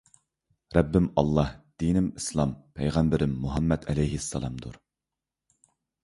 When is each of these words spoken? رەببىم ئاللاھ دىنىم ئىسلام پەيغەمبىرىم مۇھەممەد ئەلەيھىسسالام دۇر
رەببىم 0.75 1.09
ئاللاھ 1.21 1.49
دىنىم 1.83 2.07
ئىسلام 2.19 2.53
پەيغەمبىرىم 2.79 3.35
مۇھەممەد 3.43 3.85
ئەلەيھىسسالام 3.93 4.55
دۇر 4.65 4.81